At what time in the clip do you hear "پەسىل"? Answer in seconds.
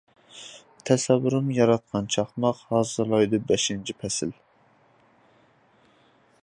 4.01-4.35